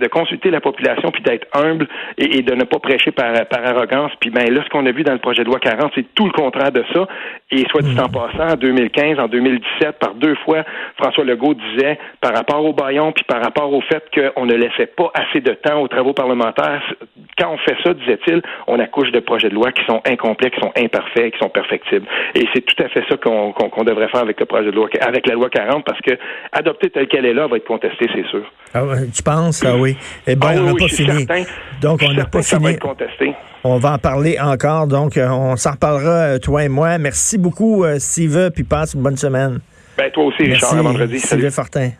de 0.00 0.06
consulter 0.08 0.50
la 0.50 0.60
population 0.60 1.10
puis 1.10 1.22
d'être 1.22 1.46
humble 1.54 1.88
et, 2.18 2.42
de 2.42 2.54
ne 2.54 2.64
pas 2.64 2.78
prêcher 2.78 3.10
par, 3.10 3.32
par 3.46 3.64
arrogance. 3.64 4.12
Puis 4.20 4.30
ben 4.30 4.52
là, 4.52 4.62
ce 4.64 4.68
qu'on 4.70 4.86
a 4.86 4.92
vu 4.92 5.02
dans 5.02 5.12
le 5.12 5.18
projet 5.18 5.42
de 5.42 5.48
loi 5.48 5.58
40, 5.60 5.92
c'est 5.94 6.14
tout 6.14 6.26
le 6.26 6.32
contraire 6.32 6.72
de 6.72 6.84
ça. 6.92 7.06
Et 7.50 7.64
soit 7.70 7.82
dit 7.82 7.98
en 7.98 8.08
hmm. 8.08 8.12
passant, 8.12 8.54
en 8.54 8.56
2015, 8.56 9.18
en 9.18 9.28
2017, 9.28 9.98
par 9.98 10.14
deux 10.14 10.34
fois, 10.44 10.64
François 10.96 11.24
Legault 11.24 11.54
disait, 11.54 11.98
par 12.20 12.34
rapport 12.34 12.64
au 12.64 12.72
baillon, 12.72 13.12
puis 13.12 13.24
par 13.24 13.42
rapport 13.42 13.72
au 13.72 13.80
fait 13.82 14.04
qu'on 14.14 14.46
ne 14.46 14.54
laissait 14.54 14.86
pas 14.86 15.10
assez 15.14 15.40
de 15.40 15.52
temps 15.52 15.80
aux 15.80 15.88
travaux 15.88 16.12
parlementaires, 16.12 16.82
quand 17.38 17.50
on 17.52 17.58
fait 17.58 17.76
ça, 17.84 17.94
disait-il, 17.94 18.42
on 18.66 18.78
accouche 18.78 19.10
de 19.10 19.20
projets 19.20 19.48
de 19.48 19.54
loi 19.54 19.72
qui 19.72 19.84
sont 19.84 20.00
incomplets, 20.06 20.50
qui 20.50 20.60
sont 20.60 20.72
imparfaits, 20.76 21.32
qui 21.32 21.38
sont 21.38 21.48
perfectibles. 21.48 22.06
Et 22.34 22.46
c'est 22.54 22.62
tout 22.62 22.82
à 22.82 22.88
fait 22.88 23.04
ça 23.08 23.16
qu'on 23.16 23.84
devrait 23.84 24.08
faire 24.08 24.22
avec 24.22 24.38
le 24.40 24.46
projet 24.46 24.70
de 24.70 24.76
loi, 24.76 24.88
avec 25.00 25.26
la 25.26 25.34
loi 25.34 25.48
40, 25.48 25.84
parce 25.84 26.00
que 26.00 26.12
adopter 26.52 26.90
telle 26.90 27.08
qu'elle 27.08 27.26
est 27.26 27.34
là 27.34 27.46
va 27.46 27.56
être 27.56 27.61
contesté, 27.66 28.06
c'est 28.14 28.26
sûr. 28.28 28.44
Ah, 28.74 28.82
tu 29.14 29.22
penses? 29.22 29.62
Ah 29.64 29.76
oui. 29.76 29.96
Eh 30.26 30.34
bien, 30.34 30.62
on 30.62 30.72
n'a 30.72 30.74
pas 30.74 30.88
fini. 30.88 31.26
donc, 31.80 32.02
on 32.06 32.12
n'a 32.12 32.24
pas 32.24 32.42
fini. 32.42 32.76
On 33.64 33.78
va 33.78 33.92
en 33.92 33.98
parler 33.98 34.38
encore. 34.40 34.86
Donc, 34.86 35.16
euh, 35.16 35.28
on 35.28 35.56
s'en 35.56 35.72
reparlera, 35.72 36.10
euh, 36.10 36.38
toi 36.38 36.64
et 36.64 36.68
moi. 36.68 36.98
Merci 36.98 37.38
beaucoup, 37.38 37.84
euh, 37.84 37.98
Steve, 37.98 38.50
puis 38.54 38.64
passe 38.64 38.94
une 38.94 39.02
bonne 39.02 39.16
semaine. 39.16 39.60
Ben, 39.96 40.10
toi 40.10 40.24
aussi, 40.24 40.42
Richard, 40.42 40.74
à 40.76 40.82
vendredi. 40.82 41.20
Salut. 41.20 41.50
Fortin. 41.50 41.90